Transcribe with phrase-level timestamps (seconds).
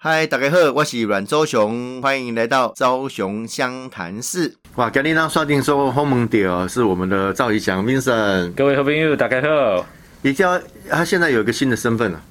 [0.00, 4.54] 嗨，大家好，我是阮周雄，欢迎来到昭雄湘潭市。
[4.76, 8.54] 哇，今天呢，刷定说后门点是我们的赵怡翔 Vincent。
[8.54, 9.84] 各位好朋友，大家好。
[10.22, 10.56] 你叫
[10.88, 12.22] 他现在有一个新的身份了，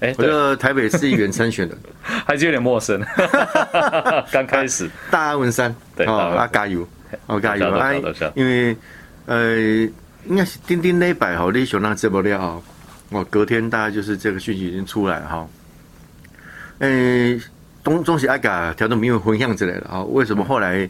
[0.00, 3.00] 哎，我得台北市议员参选的， 还是有点陌生。
[4.32, 6.84] 刚开始，大安文山，对，啊加油，
[7.26, 8.02] 哦加油，哎，
[8.34, 8.76] 因为
[9.26, 9.56] 呃，
[10.26, 12.60] 应该是钉钉那摆好，你想那这么料，
[13.10, 15.46] 哦，隔天大概就是这个讯息已经出来哈。
[16.82, 17.40] 诶，
[17.84, 20.02] 东东西阿嘎调整民意分向之类的啊？
[20.02, 20.88] 为什么后来？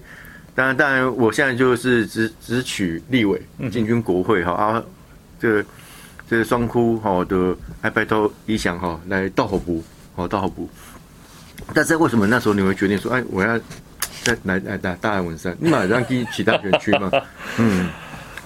[0.55, 4.83] 当然，当然，我现在就是只只取立委进军国会哈啊，
[5.39, 5.63] 这
[6.29, 10.69] 这个双哭哈的还拜托理想哈来到后补哦到后补。
[11.75, 13.59] 但是为什么那时候你会决定说，哎，我要
[14.23, 15.55] 再来来打大安文山？
[15.61, 17.11] 你马上去其他选区吗？
[17.59, 17.89] 嗯，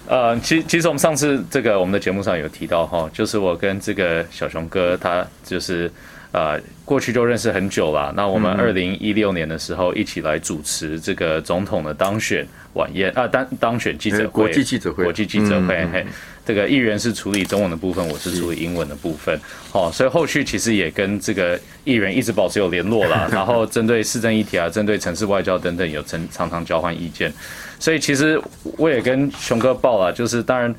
[0.08, 5.88] 呃，其其实我们上次这个我们的节目上有提到哈，就是我跟这个小熊哥他就是。
[6.36, 8.12] 呃，过去就认识很久了。
[8.14, 15.74] 那我们二零一六年的时候，一起来主持这个总统的当选晚宴啊，当当选记者会，国际记者会，国际记者会。
[15.90, 16.04] 嘿，
[16.44, 19.40] 这个议员是处理中文的部分，我是处理英文的部分。
[19.70, 23.26] 好，所以后续其实也跟这个议员一直保持有联络了。
[23.32, 27.32] 然后针对市政议题啊，针对城市外交等等，有常常常交换意见。
[27.78, 28.38] 所以其实
[28.76, 30.74] 我也跟熊哥报了，就是当然。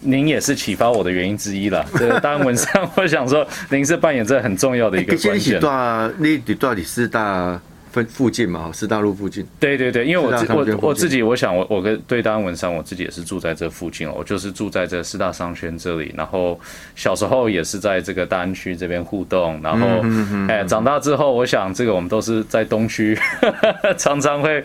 [0.00, 1.84] 您也是启发我的原因之一了。
[1.98, 5.60] 这个当然，文山我想说，您是扮演这很重要的一个关键。
[6.18, 7.60] 你你到底是大？
[8.04, 9.46] 附近嘛，四大路附近。
[9.58, 16.14] 对对对，因为我我我自己，我想我我跟对大安文山，我自己也是住在这附近哦，我就是住在这四大商圈这里。
[16.16, 16.58] 然后
[16.94, 19.86] 小时候也是在这个大安区这边互动，然后
[20.48, 23.16] 哎，长大之后，我想这个我们都是在东区，
[23.96, 24.62] 常常会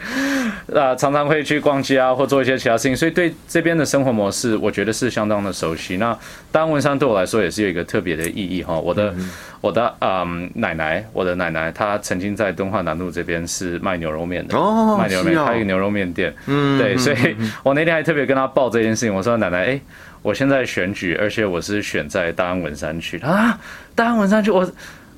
[0.73, 5.97] 啊，常常会去逛街啊，或做一些其他事情，所以对这边的生活模式，我觉得是相当的熟悉。
[5.97, 6.17] 那
[6.51, 9.13] 大安文山对我来说也是有一个特别的意义哈，我的。
[9.61, 19.79] 我的嗯奶奶，我的奶奶，她曾经在敦化南路这边是卖牛肉面的，哦，卖牛肉面，开一个牛肉面店，嗯，对，所以 我那天还特别跟她报这件事情，我说奶奶，哎，
[20.23, 23.55] 我现在选举，而且我是选在大安文山区，啊，
[23.93, 24.67] 大安文山区，我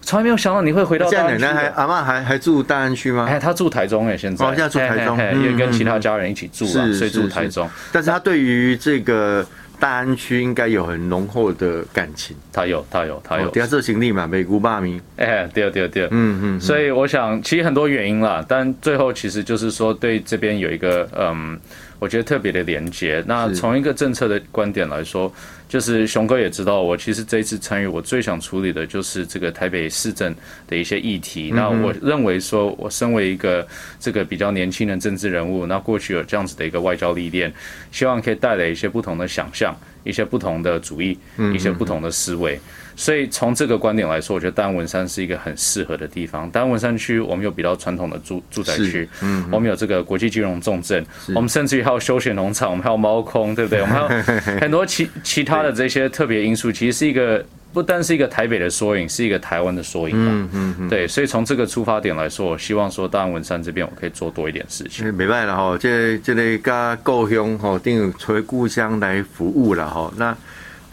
[0.02, 1.10] 从来没有想到你会回到。
[1.10, 3.26] 现在奶奶还阿妈还还住大安区吗？
[3.30, 9.46] 哎，她住台中哎，现在，哦，现在住台中，因为跟其他家人一起住了，所以住台中，但是她对于这个。
[9.80, 13.50] 大安区应该有很浓厚的感情，他有，他有，他有。
[13.50, 16.60] 第二次行李嘛，美国霸名，哎，第二，第二，第二，嗯嗯。
[16.60, 21.60] 所以我想，其实很多原因啦，但最后其实就是说，对这边有一个，嗯。
[22.04, 23.24] 我觉得特别的连接。
[23.26, 25.34] 那从一个政策的观点来说，
[25.70, 30.36] 就是熊哥也知道，我其实这一次参与，我最想处理的就是这个台北市政
[30.68, 31.50] 的一些议题。
[31.56, 33.66] 那我认为说，我身为一个
[34.02, 37.50] 这个比较年轻的政治人物，那过去有这样子的一个外交历练，
[37.90, 41.18] 希望可以带来一些不同的想象，一些不同的主意，
[41.54, 42.60] 一些不同的思维。
[42.96, 46.50] 所以从这个观点来说，我觉得大安文山是一个很适合的地方。
[46.52, 51.06] 大安文山区我们有比较传统的住住宅区，嗯，我们有这个国际金融重镇，
[51.36, 53.82] 我们甚至于还有休闲农场，我们还有猫空，对不对？
[53.84, 57.44] 我们还有很多其其他的这些特别因素，其实是一个
[57.74, 60.16] 不单是一个台北的缩影，是一个台湾的缩影。
[60.16, 61.08] 嗯嗯嗯，对。
[61.08, 65.12] 所以从这个出发点来说，我希望说大安文山这边我可以做多一点事情。
[65.14, 70.14] 没办法哈，这这类加故乡哈，定回故乡来服务了哈。
[70.18, 70.38] 那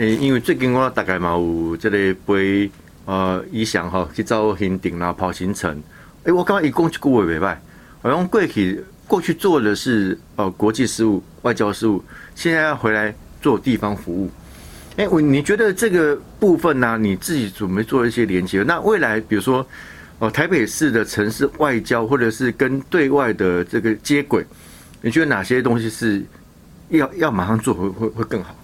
[0.00, 2.70] 诶，因为最近我大概嘛有这个飞
[3.04, 5.78] 呃理想哈去走行顶啦跑行程，
[6.24, 7.60] 诶，我刚刚一共去顾委委拜，
[8.00, 12.02] 好像过去过去做的是呃国际事务、外交事务，
[12.34, 14.30] 现在要回来做地方服务。
[14.96, 18.62] 诶，我你觉得这个部分呢，你自己准备做一些连接？
[18.62, 19.66] 那未来比如说
[20.18, 24.46] 哦台北市的城市外交，或者是跟对外的这个接轨，
[25.02, 26.24] 你觉得哪些东西是
[26.88, 28.56] 要要马上做会会会更好？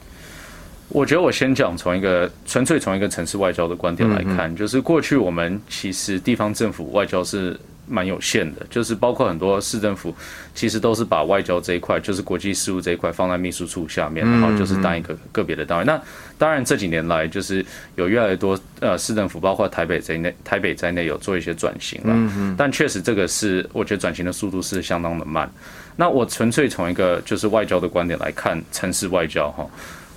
[0.89, 7.59] 我觉得我先讲从一个纯粹从一个城市外交的观点来看，就是过去我们其实地方政府外交是
[7.89, 10.15] 蛮有限的，就是包括很多市政府
[10.55, 15.85] 其实都是把外交这一块，就是国际事务这一块放在秘书处下面，然后就是当一个个别的单位。
[15.85, 16.01] 那
[16.39, 17.65] 当然这几年来就是
[17.97, 25.51] 有越来越多呃市政府，包括台北在内，台北在内有做一些转型了，但确实这个是我觉得转型的速度是相当的慢。
[25.97, 29.67] 那我纯粹从一个就是外交的观点来看城市外交哈。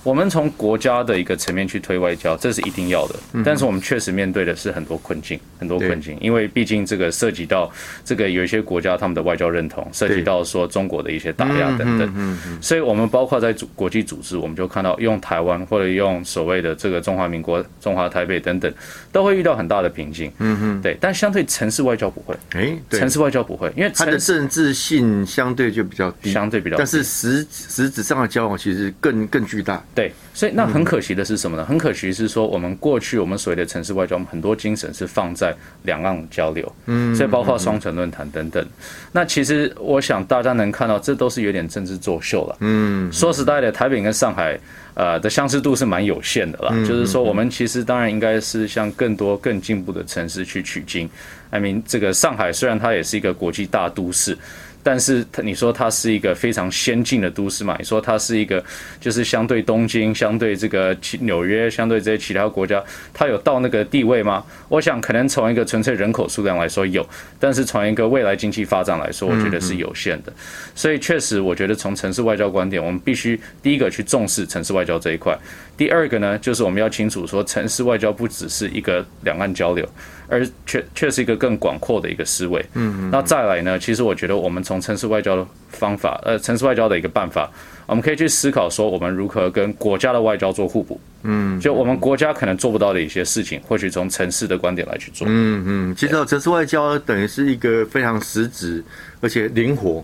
[0.02, 3.14] 我们从国家的一个层面去推外交，这是一定要的。
[3.44, 7.70] 但是我们确实面对的是很多困境，很多困境，因为毕竟这个涉及到
[8.04, 12.38] 这个有一些国家他们的外交认同，涉及到说中国的一些打压等等。
[12.60, 18.72] 所以，我们包括在组国际组织，我们就看到用台湾或者用所谓的这个中华民国、中华台北等等，
[19.12, 20.32] 都会遇到很大的瓶颈。
[20.38, 20.96] 嗯嗯，对。
[21.00, 29.82] 但相对城市外交不会，哎，城市外交不会，因为它的政治性相对就比较低，相对比较，但是实实质上的交往其实更更巨大。
[29.92, 31.64] 对，所以那很可惜的是什么呢？
[31.64, 35.52] 很可惜是说，我们过去我们所谓的城市外交，很多精神是放在
[35.82, 38.64] 两岸交流，嗯，所以包括双城论坛等等。
[39.10, 42.56] 那其实我想大家能看到，这都是有点政治作秀了。
[42.60, 44.58] 嗯，说实在的，台北跟上海
[44.94, 46.70] 呃的相似度是蛮有限的啦。
[46.86, 51.10] 就是说，我们其实当然应该是向更多更进步的城市去取经。
[51.50, 54.38] I mean，这个上海虽然它也是一个国际大都市。
[54.82, 57.76] 但是它，你说它是一个非常先进的都市嘛？
[57.78, 58.62] 你说它是一个，
[59.00, 62.82] 就是相对东京、相对这个纽约、相对这些其他国家，
[63.12, 64.44] 它有到那个地位吗？
[64.68, 67.06] 我想可能从一个纯粹人口数量来说有，
[67.38, 70.32] 但是从一个未来经济发展来说，我觉得是有限的。
[70.74, 75.36] 所以确实，我觉得从城市外交观点，我们必须第一个去重视城市外交这一块。
[75.76, 79.86] 第二个呢，就是我们要清楚说，城市外交不只是一个两岸交流。
[80.30, 82.64] 而却却是一个更广阔的一个思维。
[82.74, 83.78] 嗯，嗯那再来呢？
[83.78, 87.50] 其实我觉得我们从城市外交的方法，呃，城市外交的一个办法，
[87.86, 91.00] 我们可以去思考说，我们如何跟国家的外交做互补。
[91.22, 95.26] 嗯，就我们国家可能做不到的一些事情，或许从城市的观点来去做。
[95.28, 98.82] 嗯嗯，其实城市外交等于是一个非常实质
[99.20, 100.02] 而且灵活，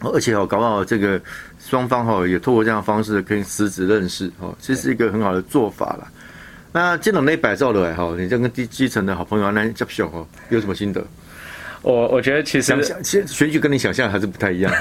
[0.00, 1.20] 而且哦，搞不好这个
[1.58, 6.06] 双方哈也透过这样的方式可以实质认识哦，其实是一个很好的做法了。
[6.72, 11.04] 那这种类摆造的哈，你这跟基基层的好朋友来接秀哦，有什么心得？
[11.82, 14.72] 我我觉得其实其实选举跟你想象还是不太一样。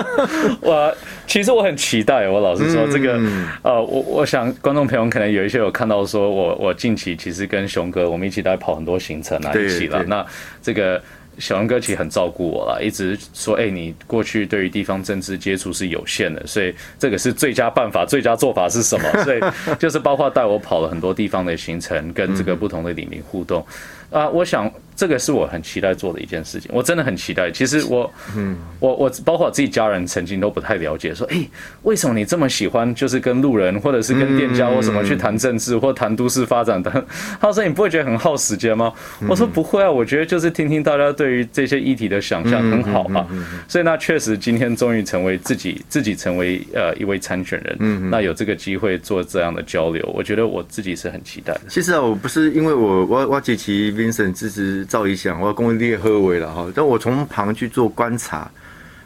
[0.60, 0.94] 我
[1.26, 3.18] 其实我很期待，我老实说这个
[3.62, 10.02] 呃，我我想观众朋友可能有一些有看到说我我近期其实跟熊哥我们一起在跑很多行程啊，一起了。
[10.04, 10.24] 那
[10.62, 11.02] 这个。
[11.38, 19.08] 小龙哥其实很照顾我啦，一直说：“哎，你过去对于地方政治接触是有限的，所以这个是最佳办法，最佳做法是什么？
[19.24, 19.40] 所以
[19.78, 23.64] 就是包括带我跑了很多地方的行程，跟这个不同的里民互动。
[24.10, 27.50] 啊，我想。”这个是我很期待做的一件事情，我真的很期待。
[27.50, 31.44] 其实我，嗯，我我包括我自己家人曾经都不太了解，说，哎，
[31.82, 37.04] 为什么你这么喜欢，就是跟路人或者是跟店家或什么去谈政治或谈都市发展的？
[37.40, 38.92] 他说你不会觉得很耗时间吗？
[39.28, 43.26] 我说不会啊，我觉得就是听听大家对于这些议题的想象很好啊。
[43.66, 51.62] 所以那确实今天终于成为自己自己成为呃一位参选人，嗯，那有这个机会做这样的交流，我觉得我自己是很期待的。
[51.68, 54.83] 其实啊，我不是因为我我我几期 Vincent 支持。
[54.84, 58.50] 照一翔，我要公立喝为了哈，但我从旁去做观察，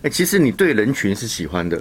[0.03, 1.81] 哎，其实你对人群是喜欢的，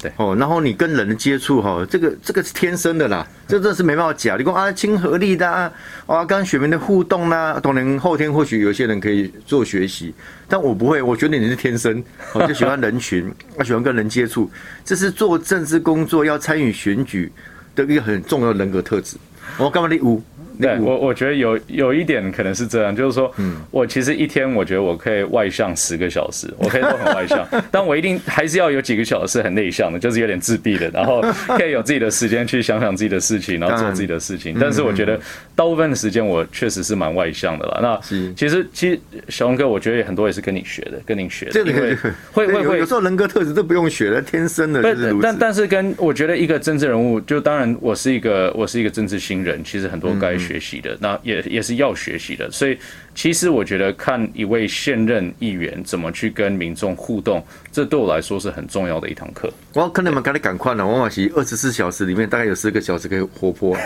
[0.00, 4.38] 对哦，然后你跟人的接触哈，这个这个是天生的啦，这真的是没办法讲。
[4.38, 5.72] 你讲啊，亲和力的啊，
[6.06, 10.14] 啊，跟选民的互动啦，当然后天或许有些人可以做学习，
[10.48, 12.02] 但我不会，我觉得你是天生，
[12.32, 14.50] 我 就喜欢人群，我喜欢跟人接触，
[14.84, 17.30] 这是做政治工作要参与选举
[17.74, 19.16] 的一个很重要的人格特质。
[19.56, 20.22] 我干嘛你五？
[20.60, 23.32] 对我，我觉得有有一点可能是这样，就是说，
[23.70, 31.22] 我其实一天，我觉得我可以外向十个小时，我可以都很外向， 但我一定还是要有几个小时很内向的，就是有点自闭的，然后
[31.56, 34.56] 可以有自己的时间去想想自己的事情，然后做自己的事情。
[34.60, 35.18] 但是我觉得
[35.54, 37.80] 大部分的时间我确实是蛮外向的了。
[37.82, 38.00] 那
[38.34, 41.96] 其实其实小龙哥，我觉得很多也是跟你学的，跟您学的，因为
[42.32, 42.78] 会会会。
[42.78, 44.82] 有时候人格特质都不用学的，天生的。
[44.82, 51.18] 但但但是跟我觉得一个政治人物，就当然我是一个我是一个政治新人，其实很多该学习的那。
[51.24, 52.78] 也也是要学习的，所以
[53.12, 59.52] 其实我觉得看一位现任议员怎么去跟民众互动，这对我来说是很重要的一堂课。
[59.74, 63.76] 我可能们赶紧赶快了，王马奇二十四小时里面大概有四个小时可以活泼，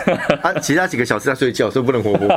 [0.41, 2.29] 啊，其他几个小时在睡觉，所以不能活泼。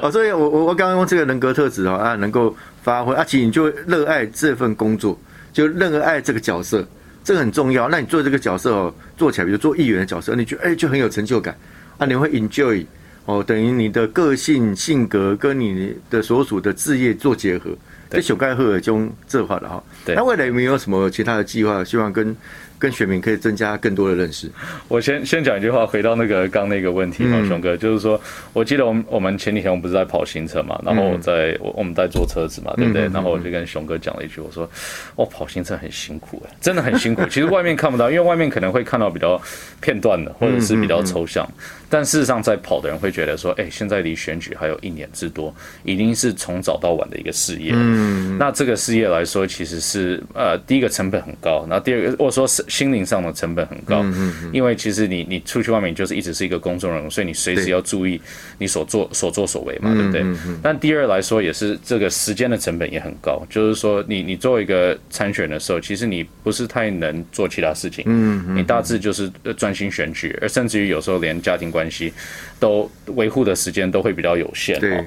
[0.00, 5.18] 啊， 所以我我我刚刚用这个人格特质啊，啊，能够发挥，而且你就热爱这份工作，
[5.52, 6.86] 就热爱这个角色，
[7.24, 7.88] 这个很重要。
[7.88, 11.56] 那你做这个角色哦，做起来，比如做议员的角色，你觉得哎就很有成就感，
[11.98, 12.84] 啊，你会 enjoy。
[13.26, 17.70] 哦，等于你的个性、性格跟你的所属的职业做结合，
[18.10, 19.82] 这小盖赫尔中这话的哈。
[20.08, 21.82] 那未来有没有什么其他的计划？
[21.82, 22.36] 希望跟
[22.84, 24.46] 跟选民可以增加更多的认识。
[24.88, 28.20] 我先先讲一句话，回到那个刚那个问题嘛，熊哥，就是说，
[28.52, 33.04] 我记得我们我们前几天我们不是在跑行程嘛，然后我在我我们在坐车子嘛，对不对？
[33.08, 34.68] 然后我就跟熊哥讲了一句，我说，
[35.16, 37.22] 哦，跑行程很辛苦哎，真的很辛苦。
[37.32, 39.40] 其实外面看不到，因为外面可能会看到比较
[39.80, 41.48] 片段的，或者是比较抽象。
[41.88, 47.72] 但事实上，在跑的人会觉得说，哎，现在离选举还有一年之多，已经是从早到晚的一个事业。
[47.72, 54.00] 嗯，那这个事业来说，其实是呃，第一个成本很高，然后第二个，或者说是心灵上的成本很高。
[54.02, 54.50] 嗯嗯。
[54.52, 58.20] 因为其实你你出去外面就是一直是一个公众人物，所以你随时要注意
[58.58, 60.24] 你所做所作所为嘛，对不对？
[60.60, 68.02] 但第二来说，也是这个时间的成本也很高，就是说你你作为一个参选的时候，其实你不是太能做其他事情。
[68.08, 68.56] 嗯嗯。
[68.56, 71.84] 你大致就是专心选举，而甚至于有时候连家庭关。
[71.84, 72.10] 关系
[72.58, 75.04] 都维护的时间都会比较有限，对，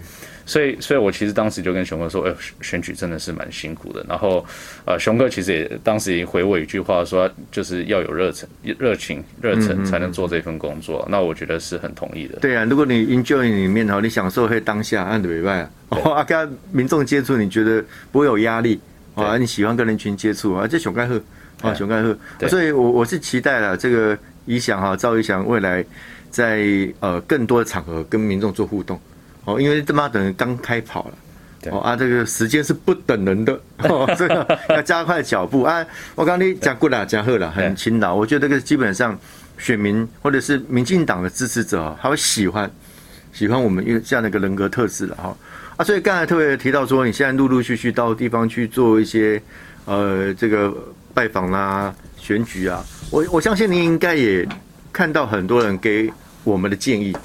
[0.47, 4.03] 所以，所以我其实当时就跟熊哥说，哎，选举真的是蛮辛苦的。
[4.07, 4.43] 然后，
[4.85, 11.05] 呃，熊哥其实也当时也回我一句话，说就是要有热忱、热情、热忱才能做这份工作。
[11.11, 12.39] 那我觉得是很同意的。
[12.39, 18.79] 对啊，如果你 enjoy 里面哈，你享受会当下，按的尾拜啊，跟民众接触，你觉得不会有压力
[19.15, 19.37] 啊？
[19.37, 20.65] 你喜欢跟人群接触啊？
[20.65, 21.21] 这熊盖赫
[21.61, 22.17] 啊，熊盖赫。
[22.47, 25.83] 所以我我是期待了这个理想哈，赵一翔未来
[26.29, 26.65] 在
[27.01, 28.97] 呃更多的场合跟民众做互动。
[29.47, 33.53] 哦，因为他妈等于刚开跑了，哦啊，这个时间是不等人的，
[33.87, 35.85] 哦，这个要加快脚步啊！
[36.15, 38.13] 我刚你讲过了，讲贺了，很勤劳。
[38.13, 39.17] 我觉得这个基本上
[39.57, 42.69] 选民或者是民进党的支持者，他会喜欢
[43.31, 45.33] 喜欢我们因为这样的一个人格特质了哈
[45.77, 45.85] 啊！
[45.85, 49.41] 所以刚才特别提到说，你现在陆陆续续到地方去做一些
[49.85, 50.75] 呃这个
[51.13, 54.45] 拜访啦、选举啊，我我相信您应该也
[54.91, 56.11] 看到很多人给
[56.43, 57.15] 我们的建议。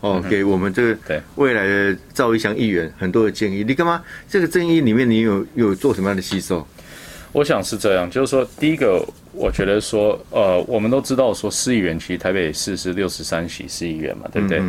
[0.00, 3.64] 哦，给我们这个未来的赵一翔议员很多的建议。
[3.64, 4.02] 你干嘛？
[4.28, 6.66] 这个争议里面，你有有做什么样的吸收？
[7.32, 9.06] 我想是这样，就是说，第一个。
[9.38, 14.60] 我觉得说，呃，我们都知道说，市议员其实台北市是六十三席市议员嘛，对不对？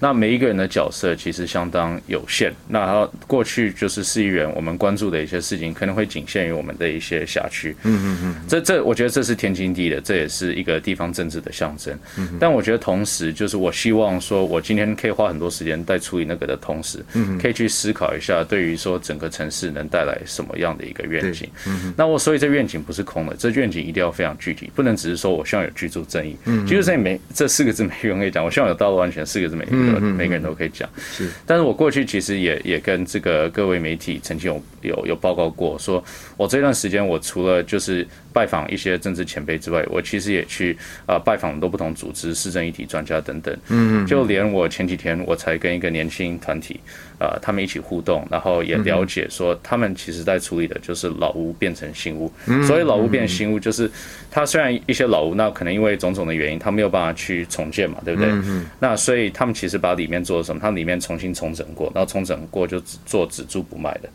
[0.00, 2.52] 那每一个人的角色其实相当有限。
[2.68, 7.76] 那过去就是市议员，我们关注的一些事情可能会仅限于我们的一些辖区。
[7.84, 8.36] 嗯嗯嗯。
[8.48, 11.96] 这这，我觉得这是天经地义的，这也是一个地方政治的象征。
[12.18, 12.36] 嗯。
[12.40, 21.48] 但我觉得同时，就是我希望说，我今天可以花很多时间在处理那个的同时，嗯，可以去思考一下，对于说整个城市能带来什么样的一个愿景。
[21.68, 24.15] 嗯那我所以这愿景不是空的，这愿景一定要。
[24.16, 26.34] 非常具体，不能只是说我希望有居住正义。
[26.46, 28.42] 嗯，居住正义没这四个字，每个人可以讲。
[28.42, 30.88] 我希望有道路安全四个字，每个人每个人都可以讲。
[30.96, 36.02] 是，但是我过去其实也也跟这个各位媒体曾经有有有报告过，说
[36.36, 40.76] 我这段时间我除了就是拜访一些政治前辈之外，我其实也去
[41.06, 43.56] 啊拜访很多不同组织、市政议题专家等等。
[43.68, 46.78] 嗯嗯，就连我前几天我才跟一个年轻团体。
[47.18, 52.30] 呃，他们一起互动，然后也了解说，他们其实在处理的就是老屋变成新屋。
[52.66, 53.90] 所以老屋变新屋，就是
[54.30, 58.30] 它虽然一些老屋，那可能因为种种的原因，它没有办法去重建嘛，对不对？
[58.30, 60.60] 嗯那所以他们其实把里面做了什么？
[60.60, 64.10] 它里面重新重整过，然后重整过就只做只租不卖的，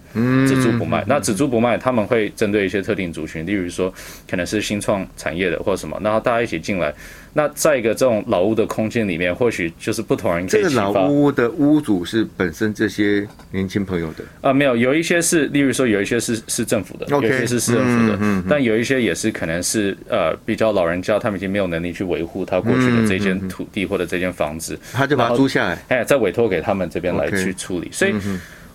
[0.47, 1.03] 只租不卖。
[1.07, 3.91] 那只租不卖，他们会针对一些特定族群，例如说
[4.30, 6.94] 可能是新创产业的或者什么，然后大家一起进来。
[7.34, 14.24] 那在一个这种老屋的空间里面，或许就是不同人可以这个老屋的屋主是本身这些年轻朋友的？
[14.41, 28.13] 啊，没有，有一些是，例如说有一些是是政府的，有些是市政府的，但有一些也是可能是呃比较老人家，他们已经没有能力去维护他过去的这间土地或者这间房子，他就把它租下来，哎，再委托给他们这边来去处理，所以。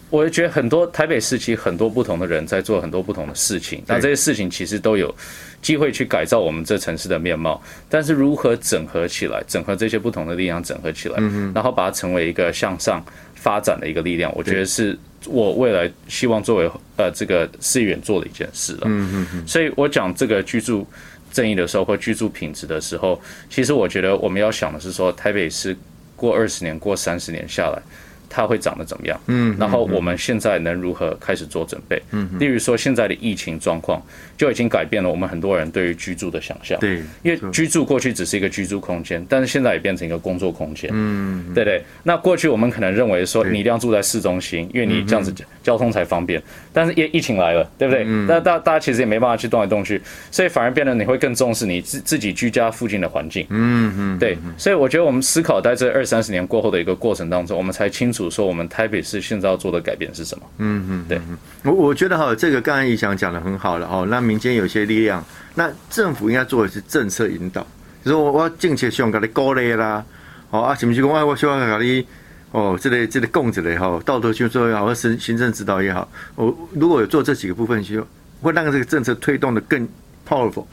[0.09, 5.13] 我觉得很多台北市其实很多不同的人在做很多不同的事情，那这些事情其实都有
[5.61, 7.61] 机会去改造我们这城市的面貌。
[7.89, 11.17] 但是如何整合起来，整合这些不同的力量，整合起来，
[11.53, 14.97] 然后把它成为一个向上发展的一个力量，我觉得是
[15.27, 18.83] 我未来希望作为呃这个市议员做的一件事了。
[18.85, 19.47] 嗯嗯嗯。
[19.47, 20.87] 所以我讲这个居住
[21.33, 23.21] 正义的时候，或居住品质的时候，
[23.51, 25.77] 其实我觉得我们要想的是说，台北市
[26.15, 27.83] 过二十年、过三十年下来。
[28.29, 29.21] 它会长得怎么样？
[29.27, 32.01] 嗯，然后我们现在能如何开始做准备？
[32.11, 34.03] 嗯，例如说现在的疫情状况
[34.37, 36.79] 就已经改变了我们很多人对于居住的想象。
[36.81, 40.91] 对，因为居住过去只是一个居住空间，但是现在也变成一个工作空间。
[40.93, 41.83] 嗯，对对。
[42.03, 46.43] 那过去我们可能认为说你一定要住在市中心，因为你这样子交通才方便。
[46.73, 48.05] 但是疫疫情来了，对不对？
[48.27, 53.47] 那大大家其实也没办法去动来动去，所以反而变得你会更重视你自自己居家附近的环境。
[53.49, 54.37] 嗯嗯，对。
[54.59, 58.31] 所以我觉得我们思考在这二三十年过后的一个过程当中，我们才清楚。
[58.31, 60.45] 说我们台北市现在要做的改变是什么？
[60.59, 61.21] 嗯嗯，对
[61.63, 64.07] 我我觉得哈，这个刚才一翔讲的很好了哦。
[64.09, 65.23] 那民间有些力量，
[65.55, 67.67] 那政府应该做的是政策引导，
[68.03, 70.03] 就是我我政策希望给你鼓励啦，
[70.51, 72.07] 哦啊，什么情况我希望给你
[72.53, 78.07] 哦，这类这类供子类哈，道德去说也好，或是行政指导也好，我如果有做这几个部分，就
[78.41, 79.87] 会让这个政策推动的更
[80.27, 80.65] powerful。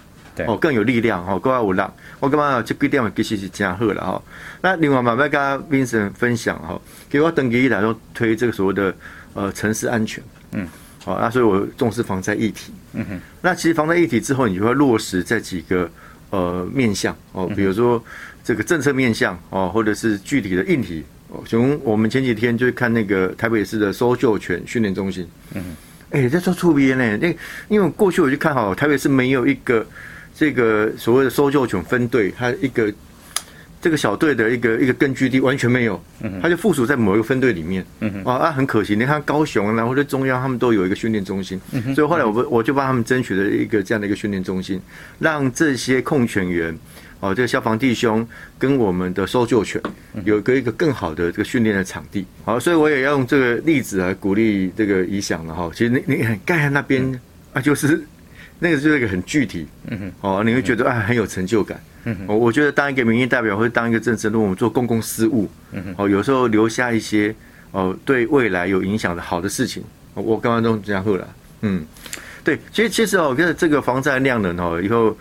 [0.47, 1.93] 哦，更有力量哦，更有浪。
[2.19, 4.21] 我感觉这几点其实是真好了哈。
[4.61, 8.95] 那另外嘛，要跟 Vincent 分享哈，给我登记一来说推这个所谓的
[9.33, 10.23] 呃城市安全。
[10.53, 10.67] 嗯，
[11.03, 12.73] 好，那所以我重视防灾议题。
[12.93, 13.19] 嗯哼。
[13.41, 15.89] 那其实防灾议题之后，你就会落实在几个
[16.29, 18.01] 呃面向哦，比如说
[18.43, 21.03] 这个政策面向哦，或者是具体的硬体。
[21.45, 25.27] 从我们前几天就看那个台北市的搜救犬训练中心。
[25.53, 25.75] 嗯哼。
[26.11, 27.17] 哎，在做出边呢？
[27.17, 27.35] 那
[27.67, 29.85] 因为过去我就看好台北市没有一个。
[30.35, 32.91] 这个所谓的搜救犬分队，它一个
[33.81, 36.01] 这个小队的一个一个根据地完全没有，
[36.41, 37.85] 它就附属在某一个分队里面。
[37.99, 41.59] 嗯啊，啊，很可惜，你看高雄然后在中央，他们都有一个训练中心，
[41.93, 44.81] 所以后来我我就帮他们争取了一个这样的一个训练中心，
[45.19, 46.73] 让这些控犬员
[47.19, 48.25] 哦，这个消防弟兄
[48.57, 49.81] 跟我们的搜救犬
[50.23, 52.25] 有一个一个更好的这个训练的场地。
[52.45, 55.69] 好，所以我也要用这个例子来鼓励这个理想了哈。
[55.73, 57.21] 其实你你看盖在那边
[57.51, 58.01] 啊，就是
[58.63, 61.77] 那个就是一个很具体，嗯哼，哦，你会觉得啊很有成就感。
[62.05, 67.35] 嗯哼，我觉得当一个民意代表或者当一个政治如果，我们做公共事务，嗯哼，哦，有时候留下一些
[67.71, 71.27] 哦对未来有影响的好的事情，我刚刚都这样说了，
[71.61, 71.85] 嗯，
[72.41, 75.15] 对，其实其实哦，我觉得这个防灾量能哦，以后。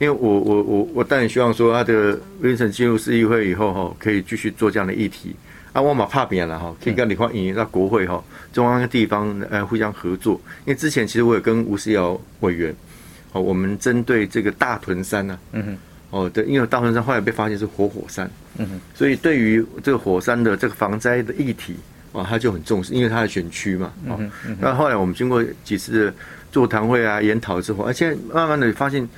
[0.00, 5.34] 因为我我我我当然希望说他的威森进入市议会以后哈，可以继续做这样的议题。
[5.72, 10.40] 啊，我马怕扁了哈，可以跟李焕引到国会哈，中央跟地方呃互相合作。
[10.64, 12.72] 因为之前其实我有跟吴思瑶委员，
[13.32, 15.76] 哦，我们针对这个大屯山呢，嗯哼，
[16.10, 21.76] 哦对，因为大屯山后来被发现是活火山，嗯哼，所以对于这个火山的这个防灾的议题
[22.12, 24.18] 啊，他就很重视，因为他的选区嘛，哦，
[24.60, 26.14] 那后来我们经过几次的
[26.50, 29.08] 座谈会啊研讨之后，而且慢慢的发现。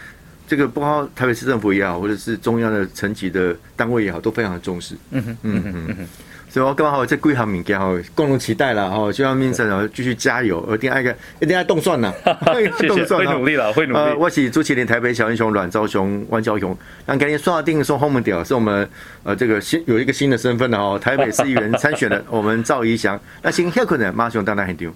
[0.48, 4.96] 这个不光台北市政府也好，或者是中央的层级的单位也好，都非常的重视。
[5.12, 6.06] 嗯哼，嗯哼，嗯哼。
[6.52, 12.12] 所以我刚好这贵行民间哈，共同期待了哈，希望民生然后继续加油，一定爱个一定爱动算呐，
[12.88, 14.14] 动算，会努力了，会努力。
[14.18, 16.76] 我是朱启林，台北小英雄阮昭雄、万昭雄，
[17.06, 18.88] 那赶紧刷定送后门屌，是我们
[19.22, 24.92] 呃这个新有一个新的身份的哦，台北市议员参选的我们赵怡翔，那请谢坤的马上当然很丢。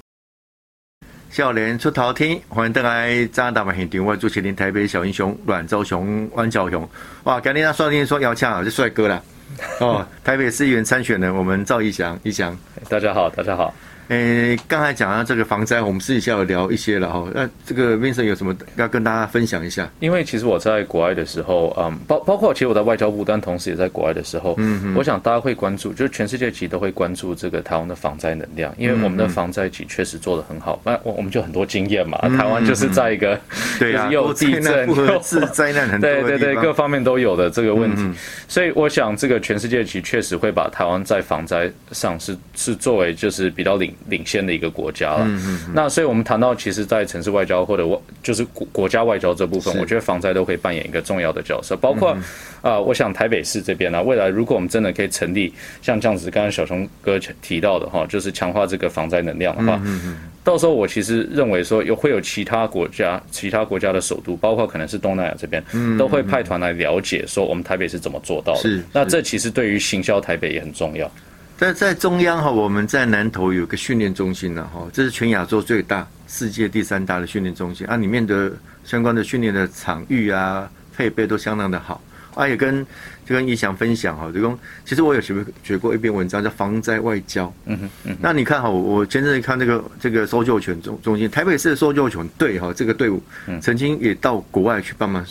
[1.30, 4.04] 笑脸出头天，欢迎登来加拿大现场。
[4.04, 6.88] 我主持人台北小英雄阮昭雄、万昭雄。
[7.24, 9.22] 哇，今天他刷定说要抢啊，这帅哥了。
[9.80, 12.56] 哦，台北市议员参选人，我们赵义祥，义祥，
[12.88, 13.72] 大家好，大家好。
[14.08, 17.26] 诶，刚才讲到这个防灾，我们私底下有聊一些了哈。
[17.34, 19.90] 那这个 Vincent 有什么要跟大家分享一下？
[20.00, 30.80] 因为其实我在国外的时候，嗯，包包括其实我在外交部，但同时也在国外的时候，嗯，我想大家会关注，就是全世界其实都会关注这个台湾的防灾能量，因为我们的防灾局确实做的很好。
[30.84, 33.40] 那我我们就很多经验嘛，台湾就是在一个
[33.78, 38.02] 对啊，又地震 又是灾难很多对对对，各方面都有的这个问题。
[38.48, 44.74] 所以我想，这个全世界其实确实会把台湾在防灾上是是作为就是比较领领先的一个。
[44.74, 51.76] 国家了，嗯嗯那所以我们谈到，其实，在城市外交或者外就是国国家外交这部分，我觉得防灾都可以扮演一个重要的角色。
[51.76, 52.16] 包括
[52.60, 65.62] 啊，我想台北市这边呢，未来如果我们真的可以成立像这样子，刚刚小熊哥提到的哈，就是强化这个防灾能量的话，嗯嗯到时候我其实认为说，有会有其他国家、其他国家的首都，包括可能是东南亚这边，
[65.96, 68.60] 都会派团来了解说我们台北是怎么做到的。
[68.92, 71.08] 那这其实对于行销台北也很重要。
[71.56, 77.86] 在在中央哈，我们在南投有个训练中心呢哈，这是全亚洲最大、世界第三大的训练中心。
[77.86, 78.52] 啊，里面的
[78.84, 82.00] 相关的训练的场域啊、配备都相当的好。
[82.34, 82.84] 啊，也跟
[83.24, 93.22] 就跟一翔分享哈，就跟其实我有学学过一篇文章叫防灾外交，嗯哼嗯，那你看哈，我我前阵子看这个这个搜救犬中中心，台北市的搜救犬队哈，这个队伍
[93.62, 95.24] 曾经也到国外去帮忙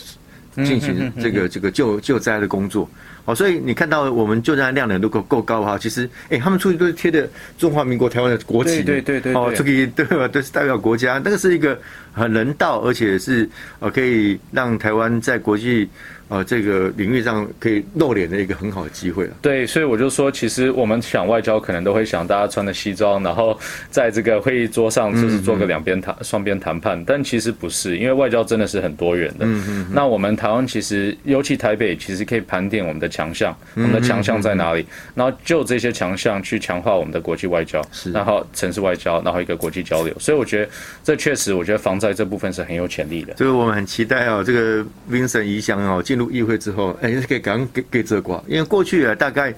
[0.56, 2.88] 进行这个这个救救灾的工作。
[3.26, 10.28] 哦，所以你看到我们救灾量能如果够高的话，其实，哎，他们出去都是贴的中华民国台湾的国旗，对对对，哦，这个对吧？
[10.28, 11.78] 都是代表国家，那个是一个
[12.12, 15.88] 很人道，而且是呃可以让台湾在国际。
[16.34, 19.30] 呃，这个领域上可以露脸的一个很好的机会了。
[19.40, 23.56] 对，所以我就说，其实我们想外交，可能都会想大家穿的西装，然后
[23.88, 27.00] 在这个会议桌上就是做个两边谈、双边谈判。
[27.04, 29.46] 但其实不是，因为外交真的是很多元的。
[29.46, 29.86] 嗯嗯。
[29.92, 34.84] 那我们台湾其实，尤其台北，其实可以盘点我们的强项，我们的强项在哪里？
[35.14, 37.80] 然后就这些强项去强化我们的国际外交，
[38.12, 40.12] 然后城市外交，然后一个国际交流。
[40.18, 40.70] 所以我觉得
[41.04, 43.36] 这确实，我觉得防灾这部分是很有潜力的。
[43.36, 46.02] 所以我们很期待哦，这个 Vincent 移祥哦。
[46.04, 49.54] 进入议会之后，哎，可以赶快给给这挂，因为过去啊，大概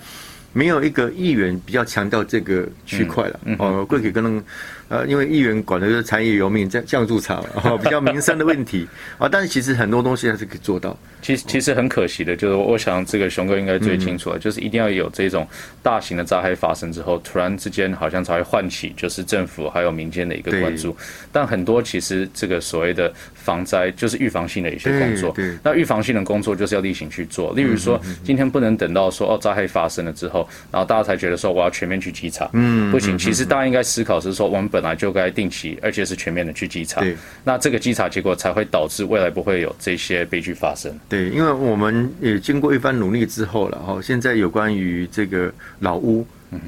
[0.53, 3.41] 没有一个议员比较强调这个区块了。
[3.59, 4.43] 哦，过去可能。
[4.89, 7.45] 呃，因为议员管的就是产业游民、降降驻场，
[7.83, 8.87] 比较民生的问题
[9.19, 9.27] 啊。
[9.33, 10.97] 但是其实很多东西还是可以做到。
[11.27, 15.45] 其实其实很可惜的，就是我想这个熊哥应该最清楚了，就是一定要有这种
[15.83, 20.97] 大型的灾害发生之后，突然之间好像才会唤起就是政府还有民间的一个关注。
[21.33, 25.35] 但很多其实这个所谓的防灾就是预防性的一些工作。
[25.65, 27.53] 那预防性的工作就是要例行去做。
[27.55, 32.49] 例如说，今天不能等到说哦灾害发生了之后，然后大家才觉得说我要全面去稽查。
[32.53, 33.19] 嗯，不行。
[33.19, 34.67] 其实大家应该思考是说我们。
[34.77, 37.01] 本来就该定期，而且是全面的去稽查。
[37.45, 40.93] 那这个稽查结果才会导致未来不会有这些悲剧发生。
[41.09, 46.27] 对，因为我们也经过一番努力之后了，哈，现在有关于这个老屋，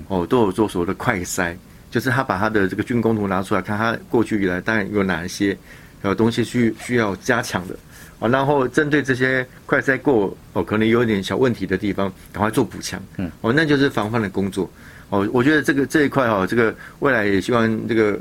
[0.09, 1.55] 哦，都有做所谓的快筛，
[1.91, 5.57] 就是他把他的这个竣工图拿出来看，他过去以来大概有哪一些
[6.03, 7.77] 呃东西需需要加强的，
[8.19, 13.01] 啊，然后针对这些快筛过哦，可能有点小问题的地方，赶快做补强。
[13.17, 14.71] 嗯，哦，那就是防范的工作。
[15.11, 18.21] 哦，我觉得这个这一块哈，这个未来也希望这个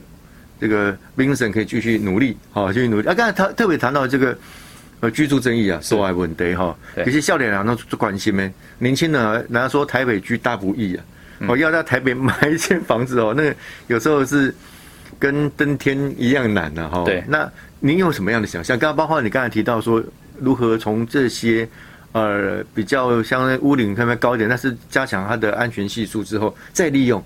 [0.60, 3.08] 这个 Vincent 可以继续努力，好，继续努力。
[3.10, 4.38] 啊，刚才他特别谈到这个
[5.00, 6.76] 呃居住争议啊，所爱问题哈。
[6.98, 11.04] 有些笑脸人都最关心的，年轻人人家说台北居大不易啊，
[11.48, 13.54] 哦要在台北买一间房子哦， 那
[13.88, 14.54] 有时候是
[15.20, 17.04] 跟登天一样难的哈。
[17.04, 18.78] 对，那您有什么样的想象？
[18.78, 20.04] 刚刚包括你刚才提到说，
[20.40, 21.68] 如何从这些
[22.12, 27.24] 呃比较相屋顶上面高一点，但是加强它的安全系数之后再利用。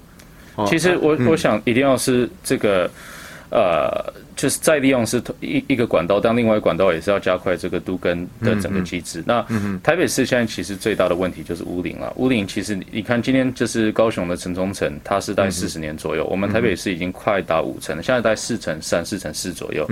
[0.67, 2.91] 其实我我想一定要是这个，
[3.51, 4.13] 呃。
[4.33, 9.23] 就是再利用是一一个管道，但另外管道也是要加快这个都根的整个机制。
[9.23, 9.45] 那
[9.83, 12.11] 台北市现在其实最大的问题就是屋龄了。
[12.15, 16.25] 屋龄其实你看今天就是高雄的城中城，它是在四十年左右。
[16.25, 19.87] 我们台北市已经快达五成了，现在在四成三、四成四左右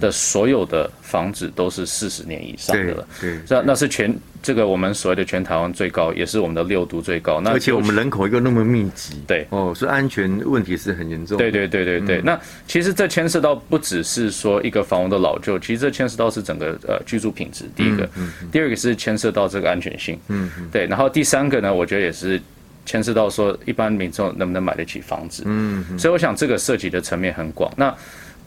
[0.00, 3.06] 的所有的房子都是四十年以上的了。
[3.20, 7.40] 对，那那是全这个我们所谓的全台湾最高，也是我们的六度最高。
[7.42, 11.36] 那而且我们人口又那么密集，对哦，所以安全问题是很严重。
[11.36, 12.20] 对对对对对。
[12.22, 17.64] 那其实这牵涉到不只是说一个房屋的老旧，其实这牵涉到是整个呃居住品质。
[17.76, 18.08] 第一个，
[18.50, 20.18] 第二个是牵涉到这个安全性。
[20.28, 20.68] 嗯嗯。
[20.72, 22.40] 对，然后第三个呢，我觉得也是
[22.86, 25.42] 牵涉到说一般民众能不能买得起房子。
[25.46, 25.98] 嗯嗯。
[25.98, 27.70] 所以我想这个涉及的层面很广。
[27.76, 27.94] 那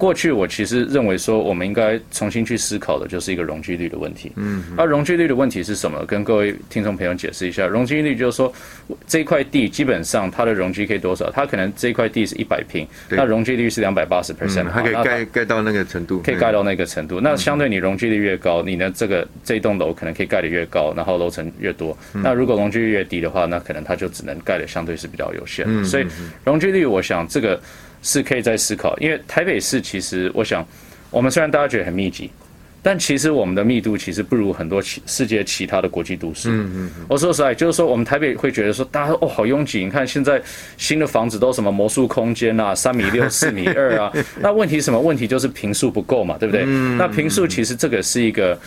[0.04, 4.34] 过去我其实认为说，我们应该重新去思考的就是一个容积率的问题。
[4.36, 6.06] 嗯，那容积率的问题是什么？
[6.06, 8.54] 跟各位听众朋友解释一下，容积率就是说，
[9.08, 11.32] 这块地基本上它的容积可以多少？
[11.32, 17.22] 它可能这块地是一百平，那容积率是两百八十 percent，它可以盖盖到那个程度，可以盖到那个程度。
[17.22, 21.98] 那相对你容积率越高，你的这个这栋楼可能可以盖得越高，然后楼层越多。
[22.12, 25.66] 那如果容积率越低的话，那可能它就只能盖的相对是比较有限。
[25.86, 26.06] 所以
[26.44, 27.58] 容积率，我想这个。
[28.04, 30.64] 是可以再思考，因为台北市其实，我想，
[31.10, 32.30] 我们虽然大家觉得很密集，
[32.82, 36.50] 但其实我们的密度其实不如很多其世界其他的国际都市。
[36.50, 37.06] 嗯嗯嗯。
[37.08, 40.42] 我说实在，就是说我们台北会觉得说，大家哦好拥挤，你看现在
[40.78, 44.12] 新的房子都什么魔术空间啊，三米六、四米二啊。
[44.42, 45.26] 那问题什么问题？
[45.26, 46.66] 就是平数不够嘛，对不对？
[46.98, 48.60] 那平数其实这个是一个，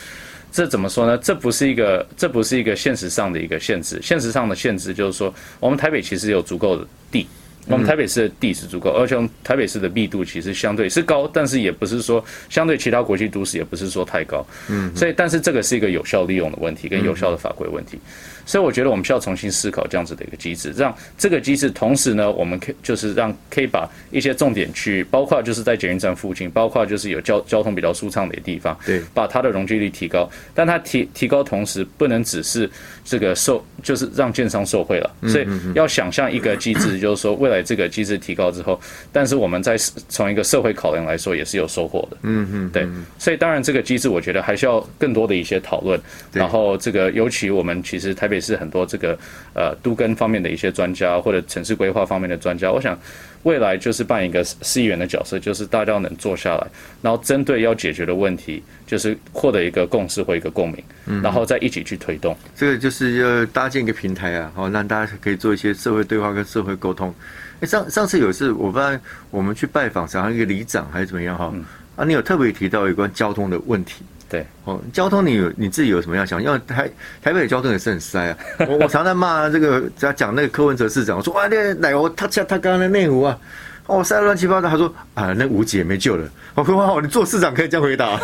[0.51, 1.19] 这怎么说呢？
[1.19, 4.01] 这不是一个，这不是一个现实上的一个限制。
[4.03, 7.27] 现实上的限制就是说，我们台北其实有足够的地。
[7.69, 17.99] 我们台北市的地是足够，而且台北市的密度其实相对是高，但是也不是说相对其他国际都市也不是说太高，嗯，所以但是这个是一个有效利用的问题跟有效的法规问题。
[18.47, 30.31] 所以我觉得我们需要重新思考这样子的一个机制，让这个机制同时呢，我们可就是让可以把一些重点区，包括就是在捷运站附近，包括就是有交交通比较舒畅的地方，对，把它的容积率提高。
[30.55, 32.71] 但它提提高同时，不能只是
[33.05, 35.11] 这个受，就是让建商受惠了。
[35.27, 38.81] 所以要想象一个机制，就是说未来这个机制提高之后，
[39.11, 39.77] 但是我们在
[40.09, 42.17] 从一个社会考量来说，也是有收获的。
[42.23, 42.87] 嗯嗯，对。
[43.19, 46.01] 所以当然这个机制，我觉得还需要更多的一些讨论。
[46.33, 48.36] 然后这个尤其我们其实台北。
[48.37, 49.19] 也是很多这个
[49.55, 52.97] 呃都跟方面的一些专家或者城市规划方面的专家，我想
[53.43, 56.67] 未来就是扮演一个市议员的角色，就是大家能坐下来，
[57.03, 60.83] 然后针对要解决的问题，就是获得一个共识或一个共鸣，
[61.23, 62.37] 然后再一起去推动。
[62.55, 67.15] 这个就是要搭建一个平台啊，好让大家可以做一些社会对话跟社会沟通。
[67.61, 71.51] 哎，上上次有一次，我发现我们去拜访，好像一个里长还是怎么样哈，
[71.97, 74.03] 啊，你有特别提到有关交通的问题。
[74.29, 76.43] 对哦，交通你有你自己有什么样想？
[76.43, 76.91] 因为台
[77.23, 78.39] 台北的交通也是很塞啊。
[78.69, 83.39] 我我常常骂这个在讲那个柯文哲市长，我说哇，那奶油他他他刚刚的内湖啊，
[83.87, 84.69] 哦塞乱七八糟。
[84.69, 86.29] 他说啊，那吴姐没救了。
[86.55, 88.19] 我说哇，你做市长可以这样回答？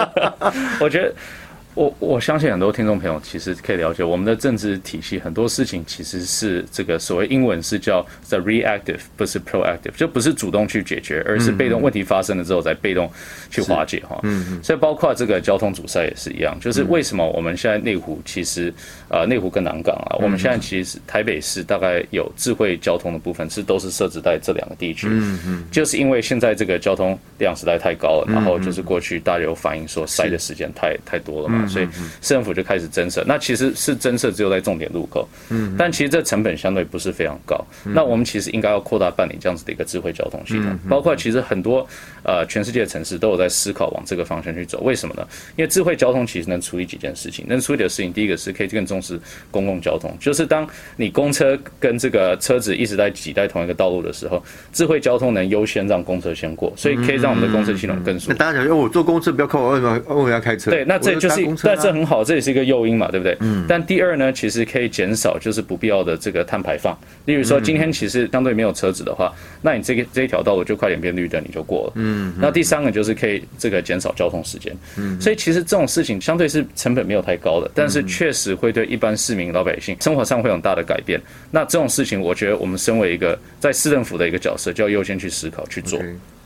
[0.80, 1.14] 我觉得。
[1.74, 13.10] 我我相信很多听众朋友其实可以了解我们的政治体系，很多事情其实是这个所谓英文是叫 the reactive，不是 proactive，就不是主动去解决，而是被动问题发生了之后再被动
[13.50, 14.20] 去化解哈。
[14.22, 14.62] 嗯嗯。
[14.62, 18.72] 所以包括这个交通阻塞也是一样，就是为什么我们现在内湖其实
[19.08, 25.08] 呃内湖跟南港啊，我们现在其实台北市大概有智慧交通的部分是都是设置在这两个地区。
[25.10, 25.64] 嗯嗯。
[25.72, 31.63] 就是因为现在这个交通量实在太高了，然后就是过去大家有反映说塞的时间太太多了嘛。
[31.68, 31.86] 所以
[32.20, 37.64] 市政府就开始增设，那其实是增设只有在重点路口，嗯，但其实这成本相对不是非常高。
[37.84, 41.86] 那我们其实应该要扩大办理这样子的一个智慧交通系统，包括其实很多
[42.22, 44.80] 呃全世界的城市都有在思考往这个方向去走。
[44.80, 45.26] 为什么呢？
[45.56, 49.18] 因为智慧交通其实能处理几件事情，能处理的事情，第一个是可以更重视
[49.50, 58.32] 公共交通，就是当你公车跟这个车子一直在挤在同一个道路的时候，智慧交通能优先让公车先过，所以可以让我们的公车系统更舒服。
[58.32, 60.70] 那大家讲，因为我坐公车不要靠我，为什么我要开车？
[60.70, 63.36] 对，那这就是但这很好，这也是一个诱因嘛，对不对？
[63.40, 63.64] 嗯。
[63.68, 66.96] 但第二呢，其实可以减少就是不必要的这个碳排放。
[67.26, 71.92] 例如说，今天其实相对没有车子的话，那你这个这一条道路就快点变绿灯，你就过了。
[71.96, 72.34] 嗯。
[72.38, 74.76] 那第三个就是可以这个减少交通时间。
[74.96, 75.20] 嗯。
[75.20, 81.20] 所以其实这种事情相对是成本没有太高的，但是确实会对一般市民老百姓生活上会有很大的改变。
[81.50, 85.98] 那这种事情，我觉得我们身为一个在市政府的一个角色，就要优先去思考去做。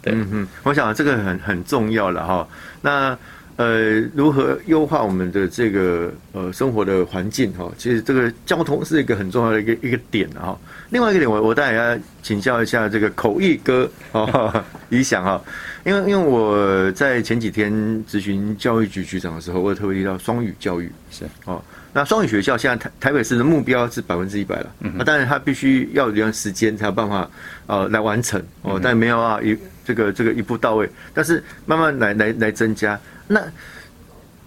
[0.02, 0.12] 对。
[0.12, 2.48] 嗯嗯，我想这个很很重要了哈。
[2.82, 3.18] 那。
[3.58, 7.68] 呃，如何优化我们的这个呃生活的环境哈？
[7.76, 10.56] 其实这个交通是一个很重要的一个一个点哈。
[10.90, 15.42] 另外一个点，我我带大家请教一下这个口译哥哦，理 想哈，
[15.84, 17.72] 因为因为我在前几天
[18.06, 21.60] 咨询教育局局长的时候，我特别提到双语教育是哦。
[21.98, 27.28] 那双语学校现在台台北市的目标是百分之一百了，那当然它必须要一段时间才有办法
[27.66, 32.96] 呃来完成哦，但没有啊一这个这个一步到位，但是慢慢来来来增加。
[33.26, 33.42] 那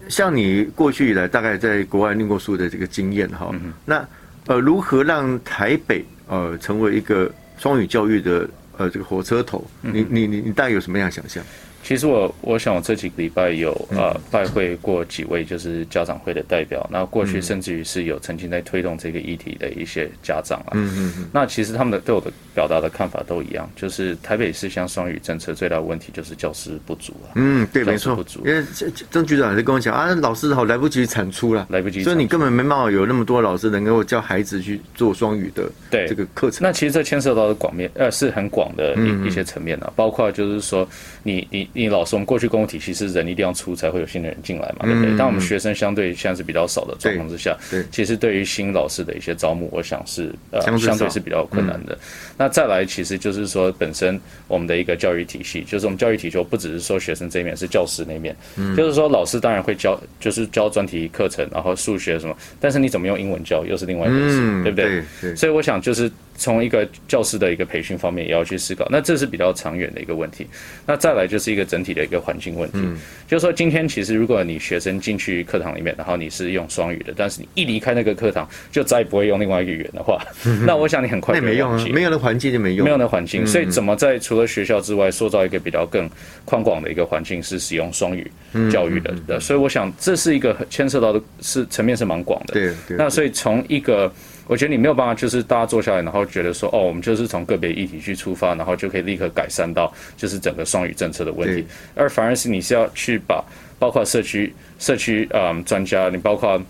[0.08, 4.08] 像你过去以来大概在国外念过书的这个经验哈，那
[4.46, 9.70] 呃如何让台北呃成为一个双语教育的呃这个火车头？
[9.82, 11.44] 你你你你大概有什么样的想象？
[11.84, 28.64] 其实我我想我这几个礼拜有呃拜会过几位就是家长会的代表，那过去甚至于是有曾经在推动这个议题的一些家长啊，嗯嗯嗯，那其实他们的对我的表达的看法都一样，就是台北市像双语政策最大的问题就是教师不足啊，嗯对没错，因为
[29.10, 36.08] 曾局长就跟我讲啊，老师好来不及产出了，来不及，所以你根本没办法有那么多老师能够教孩子去做双语的对。
[36.08, 36.60] 这个课程。
[36.62, 40.88] 那其实这牵涉到的广面呃是很广的一一些层面啊，包括就是说
[41.24, 41.68] 你你。
[41.74, 45.16] 你老师，我们过去公务体系是人一定要出才会有新的人进来嘛，对不对？
[45.18, 51.98] 但我们学生相对现在是比较少的状况之下，对，其实对于新老师的一些招募，我想是呃相对是比较困难的。
[52.38, 58.36] 那再来，其实就是说本身我们的一个教育体系，就是我们教育体系不只是说学生这一面，是教师那面，
[58.76, 65.36] 就是说老师当然会教，就是教专题课程，然后数学什么，但是你怎么用英文教又是另外一回事，对不对？
[65.36, 66.12] 所以我想就是。
[66.42, 70.48] 从一个教师的一个培训方面也要去思考，那这是比较长远的一个问题。
[70.88, 72.80] 那再来就是一个整体的一个环境问题，
[73.28, 80.20] 就是说今天其实如果你学生进去课堂里面，然后你是用双语的，但是你一离开那个课堂就再也不会用另外一个语言的话，
[80.66, 83.46] 那我想你很快没用啊，没有那环境就没用，没有那环境。
[83.46, 86.10] 所以怎么在除了学校之外，塑造一个比较更
[86.44, 88.26] 宽广的一个环境，是使用双语
[88.72, 89.40] 教育的。
[89.40, 92.56] 所以我想这是一个牵涉到的是层面是蛮广的。
[92.56, 94.12] 对对，那所以从一个。
[94.52, 103.42] 我觉得你没有办法，就是大家坐下来，然后觉得说，哦，我们就是从个别议题去出发，然后就可以立刻改善到就是整个双语政策的问题，而反而是你是要去把
[103.80, 106.62] 包括社区社区嗯专家，你包括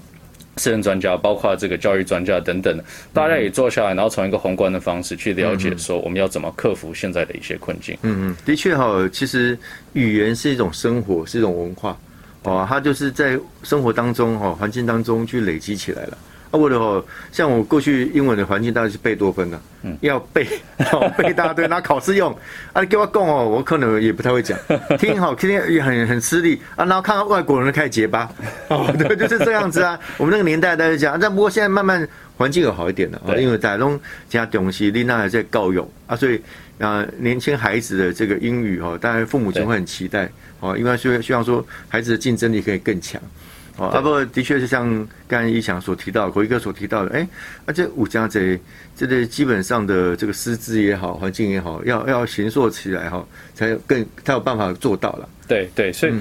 [0.58, 2.80] 私人专家，包括这个教育专家等等，
[3.14, 7.98] 大家也坐下来，然后从一个宏观的方式去了解，说我们要怎么克服现在的一些困境。
[8.04, 9.58] 嗯嗯，的确哈，其实
[9.94, 11.98] 语言是一种生活，是一种文化，
[12.44, 16.16] 哦，它就是在生活当中哈环境当中去累积起来了。
[16.52, 19.60] 啊，我的哦，像我过去英文的环境，大概是贝多分的，
[20.02, 20.46] 要背，
[21.18, 22.32] 背一大堆拿考试用。
[22.74, 24.58] 啊，你给我讲哦，我可能也不太会讲，
[25.00, 26.84] 听好，听也很很吃力啊。
[26.86, 28.30] 然后看到外国人开始结巴，
[28.68, 29.98] 哦，对，就是这样子啊。
[30.18, 32.06] 我们那个年代大家讲，但不过现在慢慢
[32.38, 36.42] 环境有好一点了啊，因为在弄加东西，丽娜还在高用啊，所以
[36.80, 43.22] 啊，年轻孩子的这个英语哈，当然父母亲会很期待哦，因为希希望说孩子的竞争力可以更强。
[43.82, 44.88] 哦，啊不，的确是像
[45.28, 47.28] 刚才一翔所提到，国一哥所提到的，哎，
[47.66, 48.60] 而且五家贼
[48.96, 55.28] 这个基本上的这个师资也好，环境也好，要要形塑起来哈，才有更才有办法做到了。
[55.48, 56.14] 对对，所以。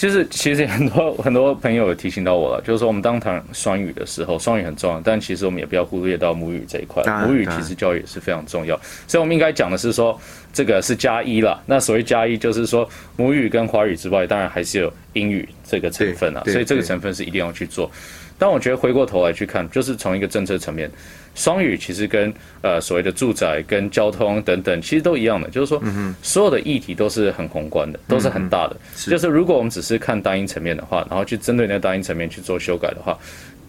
[0.00, 7.04] 就是其实很多很多朋友有提醒到我了，就是说我们当谈双语的时候，双语很重要，但其实我们也不要忽略到母语这一块。
[7.26, 10.18] 母语其实教育也是非常重要，所以我们应该讲的是说，
[10.54, 11.62] 这个是加一了。
[11.66, 16.42] 那所谓加一，就是说母语跟华语之外，当然还是有英语这个成分啊。
[16.46, 17.90] 所以这个成分是一定要去做。
[18.40, 20.90] 但我觉得回过头来去看，就是从一个政策层面。
[21.32, 25.80] 双语其实跟呃所谓的住宅、跟交通等等，其实都一样的，就是说，
[26.22, 28.76] 所有的议题都是很宏观的，都是很大的。
[28.96, 33.16] 就是如果我们只是看单一层面的话，然后去针对那个单一层面去做修改的话。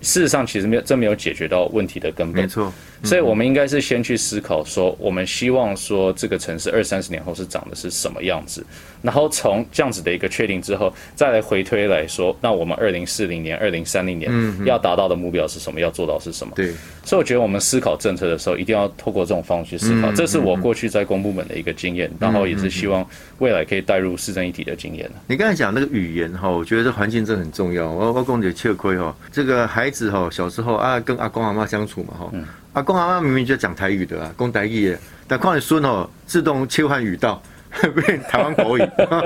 [0.01, 2.43] 事实上，其实没有真没有解决到问题的根本。
[2.43, 8.65] 没错，所以我们应该是先去思考说，我们希望说这个城市二三十年后是长的是什么样子，
[9.01, 14.31] 然后从这样子的一个确定之后，再来回推来说，那我们二零四零年、二零三零年
[14.65, 15.79] 要达到的目标是什么？
[15.79, 16.53] 要做到是什么？
[16.55, 16.73] 对。
[17.03, 20.11] 所以我觉得我们思考政策的时候，一定要透过这种方式去思考。
[20.13, 23.03] 这是我过去在公部门的一个经验，然后也是希望
[23.39, 25.09] 未来可以带入市政一体的经验。
[25.27, 27.89] 你刚才讲那个语言哈，我觉得环境真的很重要。
[27.89, 32.31] 我我公姐吃亏哈，这个孩子哈，小时候啊跟阿公阿妈相处嘛哈，
[32.73, 37.39] 阿公阿妈明明就讲台语的啊，讲台语，但看你孙哦自动切换语道。
[37.95, 38.81] 变台湾口语，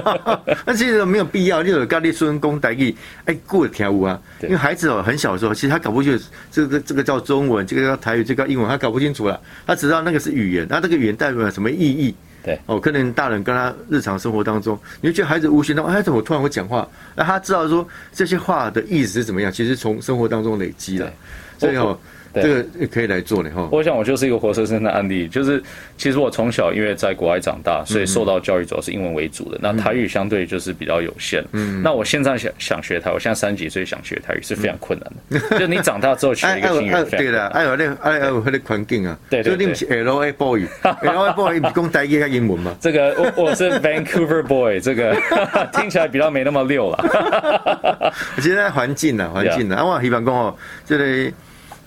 [0.68, 1.64] 那其实没有必要。
[1.64, 4.22] 你有咖喱孙公台语，哎，过跳舞啊。
[4.44, 9.42] 因为孩子哦，很小的时候，其实他搞不清楚这个这个叫中文，这个叫台语，这个英文，他搞不清楚了。
[9.66, 12.14] 他只知道那个是语言，那这个语言代表什么意义？
[12.46, 16.88] 对，哦，可能大人跟他日常生活当中，你就觉得孩子无形当中，哎，怎么突然会讲话？
[17.16, 19.52] 那他知道说这些话的意思是怎么样？
[19.52, 21.12] 其实从生活当中累积了。
[21.58, 21.98] 所以哦，
[22.42, 23.68] 这个可以来做的哈。
[23.72, 25.62] 我想我就是一个活生生的案例，就是
[25.98, 31.44] 其实我从小因为在国外长大，所以受到教育主要是英文为主的，那台语相对就是比较有限。
[31.52, 35.40] 嗯，那我现在想想学台，我现在三十几岁想学台语是非常困难的。
[35.60, 42.76] 就你长大之后学一个新语言，对了，哎呦那哎呦那个环境啊，对对对，所以你是 L A boy，L A boy 你讲台语跟英文嘛？
[42.82, 45.16] 这个我我是 Vancouver boy，这个
[45.74, 48.14] 听起来比较没那么溜了。
[48.40, 51.34] 现在环境呢，环境呢，啊我希望讲哦，这里。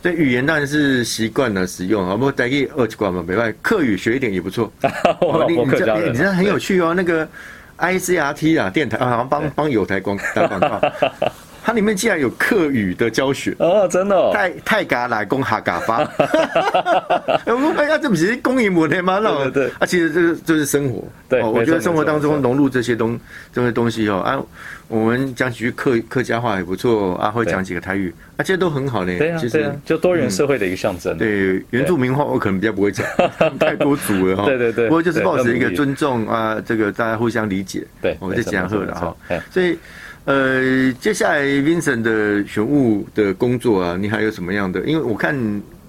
[0.01, 3.59] 对语言当然是习惯了使用啊，不过带一二级关嘛，没办法。
[3.61, 4.73] 客语学一点也不错。
[5.49, 7.29] 你你这你这很有趣哦，那个
[7.77, 10.81] I C R T 啊，电台啊，好像帮帮友台广打广告。
[11.69, 14.31] 它里面竟然有客语的教学哦，真的。
[14.33, 15.99] 泰泰嘎来攻哈嘎发。
[17.45, 19.21] 我们哎呀，这不是公营母的吗？
[19.21, 19.73] 对对。
[19.79, 21.05] 啊，其实这个就是生活。
[21.29, 23.21] 对，我觉得生活当中融入这些东
[23.53, 24.41] 这些东西哦啊。
[24.89, 29.19] 我们讲几句客客家话也不错啊，会讲几个台语，啊，这些都很好嘞。
[29.19, 31.19] 对啊，对啊，就多元社会的一个象征。
[31.19, 33.07] 对，原住民话我可能比较不会讲，
[33.61, 34.47] 太多组了哈。
[34.47, 34.89] 对对对。
[34.89, 37.87] 不过就是保持一个尊重啊，这个大家互相理解。
[38.01, 39.15] 对，我就讲贺了哈。
[39.51, 39.79] 所以，
[40.29, 44.79] 呃，接下来 Vincent 的选务的工作啊，你还有什么样的？
[44.85, 45.35] 因为我看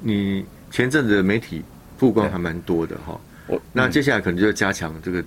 [0.01, 1.61] 你前阵子的媒体
[1.97, 3.19] 曝光还蛮多的哈。
[3.47, 5.21] 我那接下来可能就要加强这个。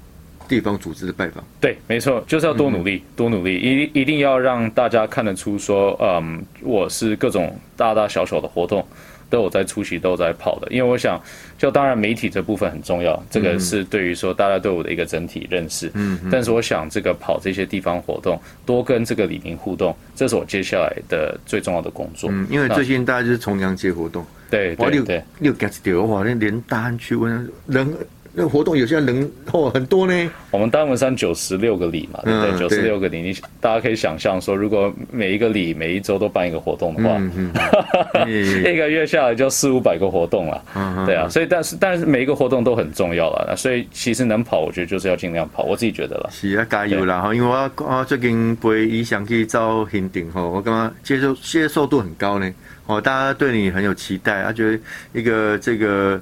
[0.48, 8.86] 地方组织的拜访，对，没错，就是要多努力，多努力，一一定要让大家看得出说，嗯，我是各种大大小小的活动
[9.30, 10.68] 都有在出席，都有在跑的。
[10.70, 11.18] 因为我想，
[11.62, 15.88] 就当然媒体这部分很重要，这个是对于说大家对我的一个整体认识。
[15.94, 22.28] 嗯，但是我想这个跑这些地方活动，多跟这个李明互动，这是我接下来的最重要的工作。
[22.32, 27.94] 嗯，因为最近大家就是重阳节活动，对对对，六六 get 掉哇，那连大安区问人。
[28.34, 30.30] 那活动有些人哦很多呢。
[30.50, 32.58] 我们丹文山九十六个里嘛，对不对？
[32.58, 37.16] 九十六个里，你大家可以想象说，如果每一个里每一周都办一个活动的话，
[38.26, 40.62] 一个月下来就四五百个活动了。
[41.06, 43.54] 对啊，所以但是但是每一个活动都很重要了。
[43.56, 45.64] 所以其实能跑，我觉得就是要尽量跑。
[45.64, 46.28] 我自己觉得了。
[46.32, 47.20] 是啊，加油啦！
[47.20, 52.50] 哈，因为我我最近陪伊想去招行顶吼，我刚刚接受接受度很高呢。
[52.86, 54.78] 哦，大家对你很有期待，他觉得
[55.12, 56.20] 一个这个。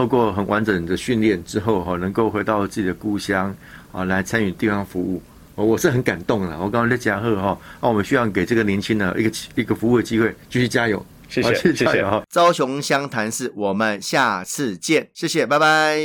[0.00, 3.54] 透过很完整的训练之后，哈，能够回到自己的故乡，
[3.92, 5.20] 啊，来参与地方服务，
[5.56, 6.56] 我是很感动的。
[6.56, 12.22] 我刚刚在讲贺哈，那我们需要给这个年轻的一个一个服务的机会，继续加油，谢谢，谢谢哈。
[12.30, 16.00] 朝雄湘潭市，我们下次见，谢谢，拜拜。